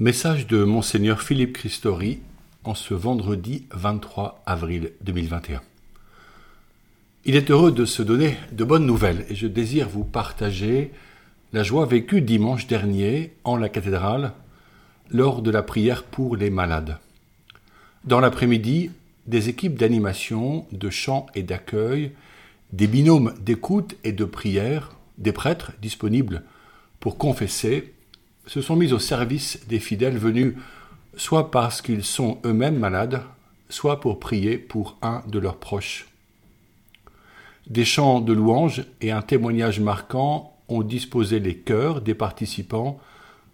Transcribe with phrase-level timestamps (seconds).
[0.00, 2.18] Message de Monseigneur Philippe Christori
[2.64, 5.62] en ce vendredi 23 avril 2021.
[7.24, 10.90] Il est heureux de se donner de bonnes nouvelles et je désire vous partager
[11.52, 14.32] la joie vécue dimanche dernier en la cathédrale
[15.10, 16.98] lors de la prière pour les malades.
[18.02, 18.90] Dans l'après-midi,
[19.28, 22.10] des équipes d'animation, de chant et d'accueil,
[22.72, 26.42] des binômes d'écoute et de prière, des prêtres disponibles
[26.98, 27.93] pour confesser
[28.46, 30.54] se sont mis au service des fidèles venus
[31.16, 33.22] soit parce qu'ils sont eux-mêmes malades,
[33.68, 36.06] soit pour prier pour un de leurs proches.
[37.66, 42.98] Des chants de louanges et un témoignage marquant ont disposé les cœurs des participants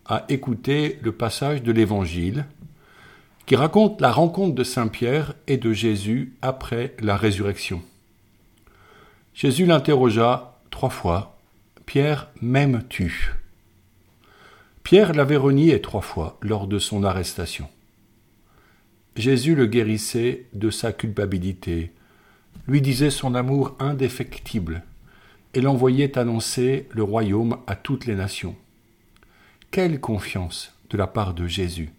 [0.06, 2.46] à écouter le passage de l'Évangile
[3.46, 7.82] qui raconte la rencontre de Saint Pierre et de Jésus après la résurrection.
[9.34, 11.36] Jésus l'interrogea trois fois
[11.86, 13.39] Pierre, m'aimes-tu?
[14.82, 17.68] Pierre l'avait renié trois fois lors de son arrestation.
[19.16, 21.92] Jésus le guérissait de sa culpabilité,
[22.66, 24.82] lui disait son amour indéfectible
[25.54, 28.56] et l'envoyait annoncer le royaume à toutes les nations.
[29.70, 31.92] Quelle confiance de la part de Jésus.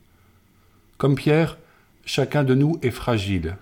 [0.98, 1.58] Comme Pierre,
[2.06, 3.58] chacun de nous est fragile,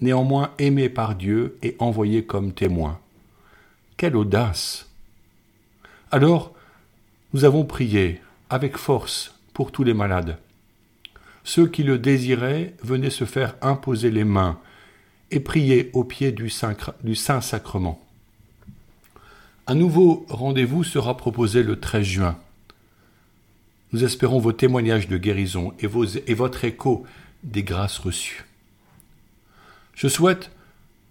[0.00, 2.98] néanmoins aimé par Dieu et envoyé comme témoin.
[3.96, 4.90] Quelle audace.
[6.10, 6.52] Alors,
[7.32, 10.38] nous avons prié avec force pour tous les malades.
[11.44, 14.58] Ceux qui le désiraient venaient se faire imposer les mains
[15.30, 18.00] et prier au pied du Saint-Sacrement.
[19.66, 22.38] Un nouveau rendez-vous sera proposé le 13 juin.
[23.92, 25.88] Nous espérons vos témoignages de guérison et,
[26.26, 27.06] et votre écho
[27.42, 28.44] des grâces reçues.
[29.94, 30.50] Je souhaite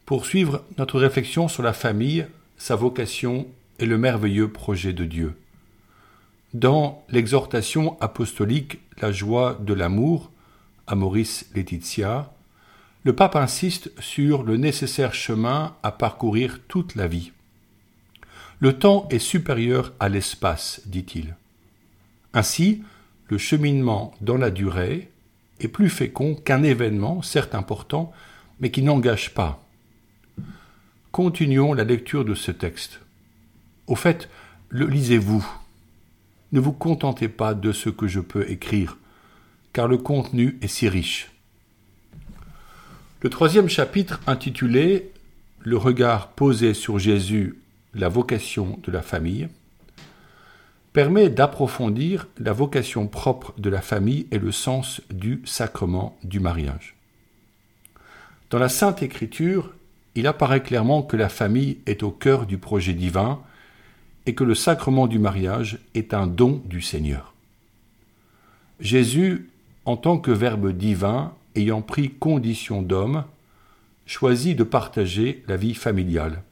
[0.06, 2.26] poursuivre notre réflexion sur la famille,
[2.58, 3.48] sa vocation
[3.80, 5.36] et le merveilleux projet de Dieu.
[6.54, 10.32] Dans l'exhortation apostolique La joie de l'amour
[10.86, 12.32] à Maurice Laetitia,
[13.04, 17.32] le pape insiste sur le nécessaire chemin à parcourir toute la vie.
[18.60, 21.36] Le temps est supérieur à l'espace, dit-il.
[22.36, 22.84] Ainsi,
[23.30, 25.10] le cheminement dans la durée
[25.60, 28.14] est plus fécond qu'un événement, certes important,
[28.60, 29.66] mais qui n'engage pas.
[31.12, 33.00] Continuons la lecture de ce texte.
[33.88, 34.30] Au fait,
[34.70, 35.44] le lisez-vous
[36.54, 38.98] ne vous contentez pas de ce que je peux écrire,
[39.74, 41.32] car le contenu est si riche.
[43.22, 45.12] Le troisième chapitre intitulé
[45.60, 47.58] Le regard posé sur Jésus,
[47.96, 49.50] la vocation de la famille,
[50.94, 56.96] permet d'approfondir la vocation propre de la famille et le sens du sacrement du mariage.
[58.52, 59.74] Dans la Sainte Écriture,
[60.14, 63.42] il apparaît clairement que la famille est au cœur du projet divin
[64.26, 67.34] et que le sacrement du mariage est un don du Seigneur.
[68.80, 69.50] Jésus,
[69.86, 73.26] en tant que Verbe divin, ayant pris condition d'homme,
[74.06, 76.44] choisit de partager la vie familiale.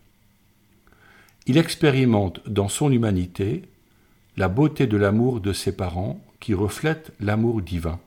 [1.47, 3.63] Il expérimente dans son humanité
[4.37, 7.99] la beauté de l'amour de ses parents qui reflète l'amour divin.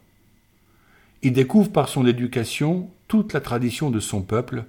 [1.22, 4.64] Il découvre par son éducation toute la tradition de son peuple,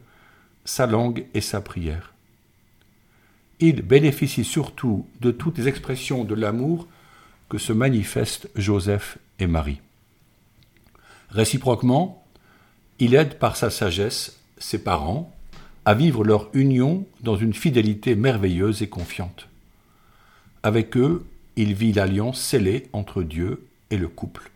[0.63, 2.14] sa langue et sa prière.
[3.59, 6.87] Il bénéficie surtout de toutes les expressions de l'amour
[7.49, 9.79] que se manifestent Joseph et Marie.
[11.29, 12.25] Réciproquement,
[12.99, 15.33] il aide par sa sagesse ses parents
[15.85, 19.47] à vivre leur union dans une fidélité merveilleuse et confiante.
[20.63, 24.51] Avec eux, il vit l'alliance scellée entre Dieu et le couple.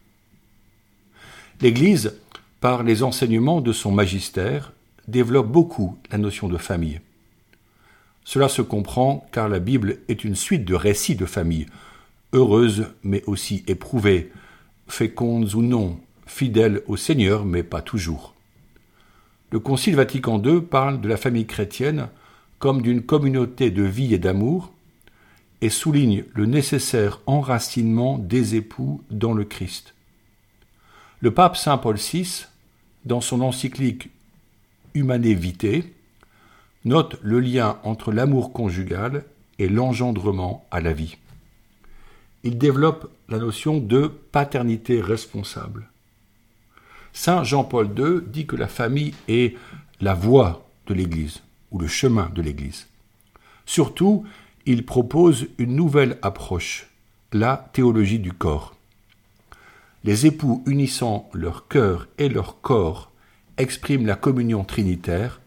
[1.61, 2.15] L'Église,
[2.61, 4.73] par les enseignements de son magistère,
[5.07, 6.99] développe beaucoup la notion de famille.
[8.23, 11.67] Cela se comprend car la Bible est une suite de récits de familles,
[12.33, 14.31] heureuses mais aussi éprouvées,
[14.87, 18.33] fécondes ou non, fidèles au Seigneur mais pas toujours.
[19.51, 22.09] Le Concile Vatican II parle de la famille chrétienne
[22.59, 24.71] comme d'une communauté de vie et d'amour
[25.61, 29.93] et souligne le nécessaire enracinement des époux dans le Christ.
[31.19, 32.45] Le pape Saint Paul VI,
[33.05, 34.09] dans son encyclique
[34.93, 35.83] Humane Vitae,
[36.85, 39.25] note le lien entre l'amour conjugal
[39.57, 41.17] et l'engendrement à la vie.
[42.43, 45.89] Il développe la notion de paternité responsable.
[47.11, 49.57] Saint Jean-Paul II dit que la famille est
[49.99, 51.41] la voie de l'Église
[51.71, 52.87] ou le chemin de l'Église.
[53.65, 54.25] Surtout,
[54.65, 56.87] il propose une nouvelle approche,
[57.33, 58.75] la théologie du corps.
[60.03, 63.11] Les époux unissant leur cœur et leur corps
[63.57, 65.41] expriment la communion trinitaire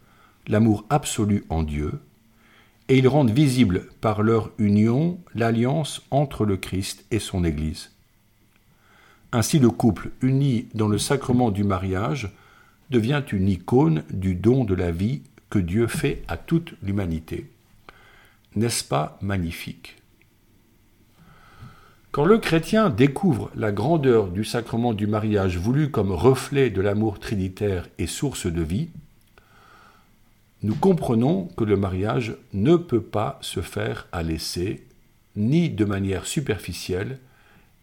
[0.47, 2.01] l'amour absolu en Dieu,
[2.89, 7.91] et ils rendent visible par leur union l'alliance entre le Christ et son Église.
[9.33, 12.31] Ainsi le couple uni dans le sacrement du mariage
[12.91, 17.51] devient une icône du don de la vie que Dieu fait à toute l'humanité.
[18.55, 19.97] N'est-ce pas magnifique?
[22.11, 27.19] Quand le chrétien découvre la grandeur du sacrement du mariage voulu comme reflet de l'amour
[27.19, 28.91] trinitaire et source de vie,
[30.63, 34.85] nous comprenons que le mariage ne peut pas se faire à l'essai,
[35.35, 37.19] ni de manière superficielle,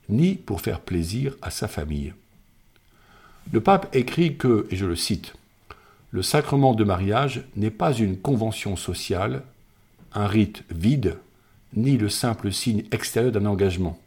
[0.08, 2.14] ni pour faire plaisir à sa famille.
[3.52, 5.34] Le pape écrit que, et je le cite,
[6.12, 9.44] le sacrement de mariage n'est pas une convention sociale,
[10.14, 11.18] un rite vide,
[11.76, 14.00] ni le simple signe extérieur d'un engagement.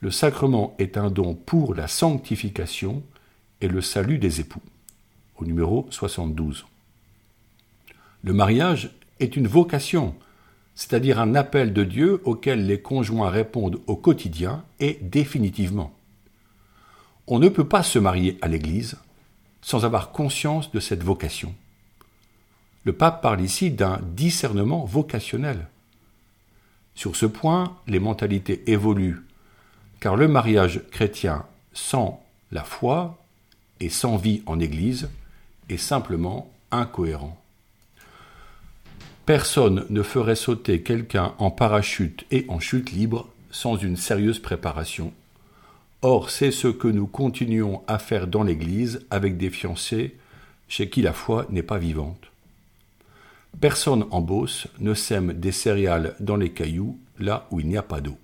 [0.00, 3.02] Le sacrement est un don pour la sanctification
[3.60, 4.62] et le salut des époux.
[5.36, 6.66] Au numéro 72.
[8.26, 8.90] Le mariage
[9.20, 10.16] est une vocation,
[10.74, 15.94] c'est-à-dire un appel de Dieu auquel les conjoints répondent au quotidien et définitivement.
[17.28, 18.96] On ne peut pas se marier à l'Église
[19.62, 21.54] sans avoir conscience de cette vocation.
[22.82, 25.68] Le pape parle ici d'un discernement vocationnel.
[26.96, 29.24] Sur ce point, les mentalités évoluent,
[30.00, 33.22] car le mariage chrétien sans la foi
[33.78, 35.10] et sans vie en Église
[35.68, 37.40] est simplement incohérent.
[39.26, 45.12] Personne ne ferait sauter quelqu'un en parachute et en chute libre sans une sérieuse préparation.
[46.02, 50.14] Or, c'est ce que nous continuons à faire dans l'Église avec des fiancés
[50.68, 52.30] chez qui la foi n'est pas vivante.
[53.60, 57.82] Personne en Beauce ne sème des céréales dans les cailloux là où il n'y a
[57.82, 58.18] pas d'eau.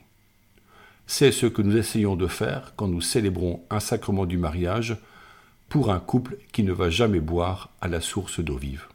[1.08, 4.96] C'est ce que nous essayons de faire quand nous célébrons un sacrement du mariage
[5.68, 8.86] pour un couple qui ne va jamais boire à la source d'eau vive.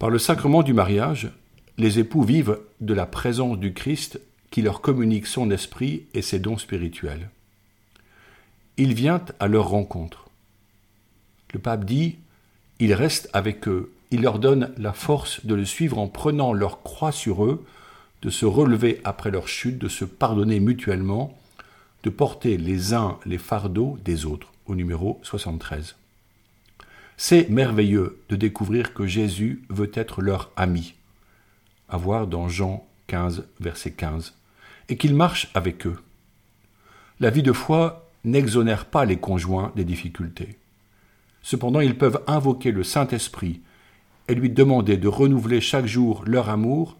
[0.00, 1.28] Par le sacrement du mariage,
[1.76, 4.18] les époux vivent de la présence du Christ
[4.50, 7.28] qui leur communique son esprit et ses dons spirituels.
[8.78, 10.30] Il vient à leur rencontre.
[11.52, 12.16] Le pape dit,
[12.78, 16.82] il reste avec eux, il leur donne la force de le suivre en prenant leur
[16.82, 17.62] croix sur eux,
[18.22, 21.38] de se relever après leur chute, de se pardonner mutuellement,
[22.04, 25.94] de porter les uns les fardeaux des autres, au numéro 73.
[27.22, 30.94] C'est merveilleux de découvrir que Jésus veut être leur ami,
[31.90, 34.32] à voir dans Jean 15, verset 15,
[34.88, 35.98] et qu'il marche avec eux.
[37.20, 40.56] La vie de foi n'exonère pas les conjoints des difficultés.
[41.42, 43.60] Cependant, ils peuvent invoquer le Saint-Esprit
[44.28, 46.96] et lui demander de renouveler chaque jour leur amour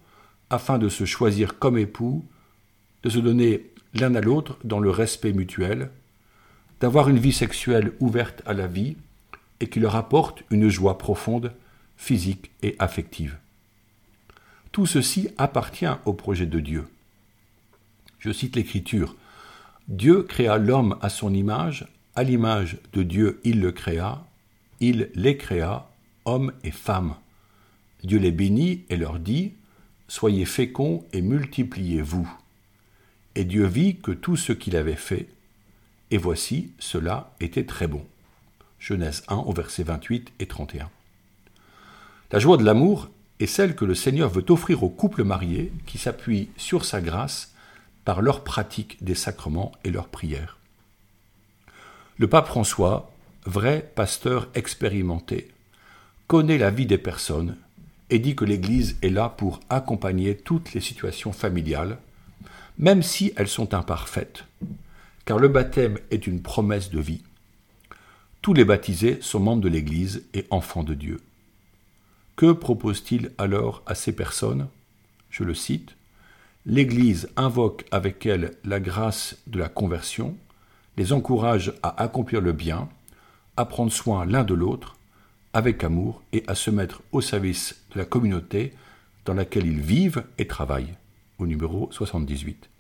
[0.51, 2.27] afin de se choisir comme époux,
[3.05, 5.91] de se donner l'un à l'autre dans le respect mutuel,
[6.79, 8.99] d'avoir une vie sexuelle ouverte à la vie,
[9.61, 11.53] et qui leur apporte une joie profonde,
[11.97, 13.37] physique et affective.
[14.73, 16.89] Tout ceci appartient au projet de Dieu.
[18.19, 19.17] Je cite l'Écriture.
[19.89, 24.25] Dieu créa l'homme à son image, à l'image de Dieu il le créa,
[24.81, 25.91] il les créa,
[26.25, 27.15] hommes et femmes.
[28.05, 29.53] Dieu les bénit et leur dit,
[30.09, 32.29] Soyez féconds et multipliez-vous.
[33.37, 35.29] Et Dieu vit que tout ce qu'il avait fait,
[36.11, 38.05] et voici, cela était très bon.
[38.81, 40.89] Genèse 1 au verset 28 et 31.
[42.33, 45.99] La joie de l'amour est celle que le Seigneur veut offrir aux couples mariés qui
[45.99, 47.53] s'appuient sur sa grâce
[48.07, 50.57] par leur pratique des sacrements et leurs prières.
[52.19, 53.13] Le pape François,
[53.45, 55.51] vrai pasteur expérimenté,
[56.27, 57.57] connaît la vie des personnes
[58.09, 61.99] et dit que l'Église est là pour accompagner toutes les situations familiales,
[62.79, 64.45] même si elles sont imparfaites,
[65.27, 67.23] car le baptême est une promesse de vie.
[68.43, 71.21] Tous les baptisés sont membres de l'Église et enfants de Dieu.
[72.37, 74.69] Que propose-t-il alors à ces personnes?
[75.29, 75.95] Je le cite.
[76.65, 80.39] L'Église invoque avec elle la grâce de la conversion,
[80.97, 82.89] les encourage à accomplir le bien,
[83.59, 84.97] à prendre soin l'un de l'autre,
[85.53, 88.73] avec amour, et à se mettre au service de la communauté
[89.27, 90.95] dans laquelle ils vivent et travaillent.
[91.39, 92.71] Au numéro 78.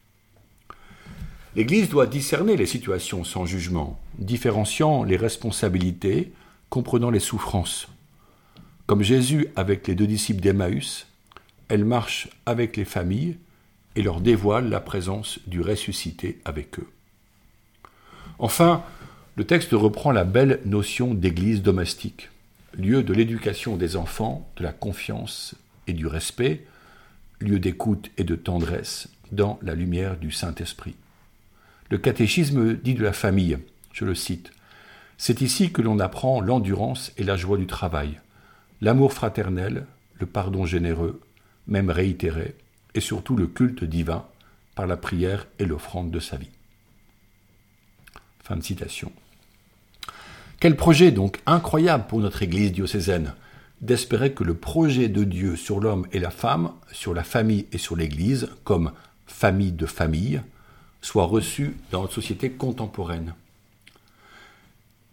[1.56, 6.32] L'Église doit discerner les situations sans jugement, différenciant les responsabilités,
[6.68, 7.88] comprenant les souffrances.
[8.86, 11.08] Comme Jésus avec les deux disciples d'Emmaüs,
[11.68, 13.36] elle marche avec les familles
[13.96, 16.88] et leur dévoile la présence du ressuscité avec eux.
[18.38, 18.84] Enfin,
[19.36, 22.30] le texte reprend la belle notion d'église domestique,
[22.74, 25.56] lieu de l'éducation des enfants, de la confiance
[25.88, 26.64] et du respect,
[27.40, 30.94] lieu d'écoute et de tendresse dans la lumière du Saint-Esprit.
[31.90, 33.58] Le catéchisme dit de la famille,
[33.92, 34.52] je le cite,
[35.18, 38.20] C'est ici que l'on apprend l'endurance et la joie du travail,
[38.80, 39.86] l'amour fraternel,
[40.20, 41.20] le pardon généreux,
[41.66, 42.54] même réitéré,
[42.94, 44.24] et surtout le culte divin
[44.76, 46.50] par la prière et l'offrande de sa vie.
[48.44, 49.10] Fin de citation.
[50.60, 53.34] Quel projet donc incroyable pour notre Église diocésaine
[53.80, 57.78] d'espérer que le projet de Dieu sur l'homme et la femme, sur la famille et
[57.78, 58.92] sur l'Église, comme
[59.26, 60.40] famille de famille,
[61.02, 63.34] soit reçu dans notre société contemporaine.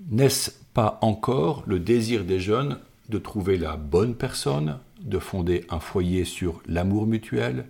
[0.10, 2.80] N'est-ce pas encore le désir des jeunes
[3.10, 7.66] de trouver la bonne personne, de fonder un foyer sur l'amour mutuel,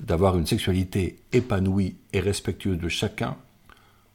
[0.00, 3.36] d'avoir une sexualité épanouie et respectueuse de chacun,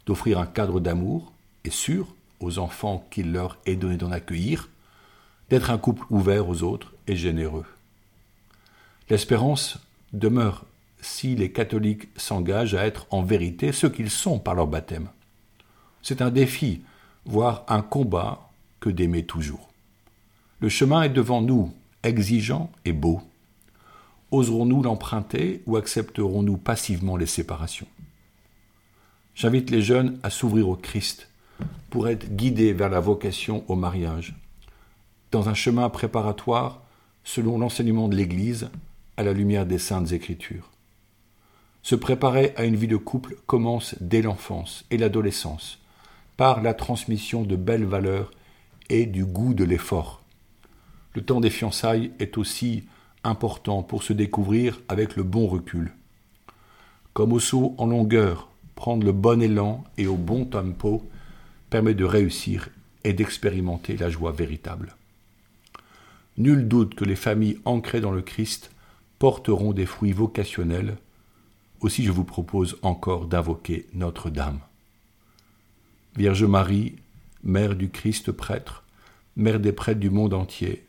[0.06, 1.32] d'offrir un cadre d'amour
[1.64, 2.08] et sûr
[2.40, 4.70] aux enfants qu'il leur est donné d'en accueillir,
[5.50, 7.66] d'être un couple ouvert aux autres et généreux?
[9.10, 9.78] L'espérance
[10.14, 10.66] demeure
[11.06, 15.10] si les catholiques s'engagent à être en vérité ce qu'ils sont par leur baptême.
[16.02, 16.82] C'est un défi,
[17.26, 19.70] voire un combat, que d'aimer toujours.
[20.60, 23.22] Le chemin est devant nous, exigeant et beau.
[24.32, 27.88] Oserons-nous l'emprunter ou accepterons-nous passivement les séparations?
[29.34, 31.30] J'invite les jeunes à s'ouvrir au Christ
[31.90, 34.36] pour être guidés vers la vocation au mariage,
[35.32, 36.82] dans un chemin préparatoire
[37.24, 38.70] selon l'enseignement de l'Église
[39.18, 40.70] à la lumière des saintes Écritures.
[41.86, 45.78] Se préparer à une vie de couple commence dès l'enfance et l'adolescence,
[46.36, 48.32] par la transmission de belles valeurs
[48.90, 50.24] et du goût de l'effort.
[51.14, 52.86] Le temps des fiançailles est aussi
[53.24, 55.94] important pour se découvrir avec le bon recul.
[57.14, 61.08] Comme au saut en longueur, prendre le bon élan et au bon tempo
[61.70, 62.70] permet de réussir
[63.04, 64.96] et d'expérimenter la joie véritable.
[66.40, 68.72] Nul doute que les familles ancrées dans le Christ
[69.20, 70.98] porteront des fruits vocationnels.
[71.86, 74.60] Aussi je vous propose encore d'invoquer Notre-Dame.
[76.18, 76.96] Vierge Marie,
[77.44, 78.84] Mère du Christ prêtre,
[79.36, 80.84] Mère des prêtres du monde entier,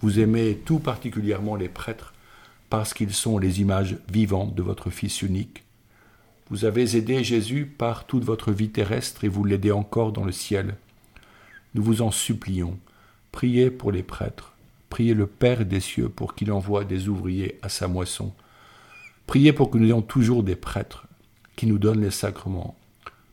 [0.00, 2.14] vous aimez tout particulièrement les prêtres
[2.68, 5.62] parce qu'ils sont les images vivantes de votre Fils unique.
[6.50, 10.32] Vous avez aidé Jésus par toute votre vie terrestre et vous l'aidez encore dans le
[10.32, 10.74] ciel.
[11.76, 12.76] Nous vous en supplions,
[13.30, 14.56] priez pour les prêtres,
[14.90, 18.32] priez le Père des cieux pour qu'il envoie des ouvriers à sa moisson.
[19.26, 21.06] Priez pour que nous ayons toujours des prêtres
[21.56, 22.76] qui nous donnent les sacrements,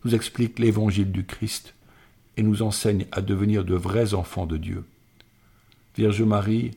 [0.06, 1.74] nous expliquent l'évangile du Christ
[2.38, 4.84] et nous enseignent à devenir de vrais enfants de Dieu.
[5.96, 6.72] Vierge Marie,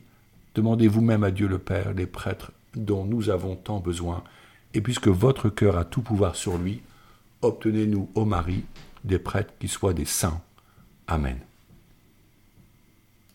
[0.53, 4.23] demandez vous-même à Dieu le Père les prêtres dont nous avons tant besoin,
[4.73, 6.81] et puisque votre cœur a tout pouvoir sur lui,
[7.41, 8.65] obtenez-nous, ô Marie,
[9.05, 10.41] des prêtres qui soient des saints.
[11.07, 11.39] Amen.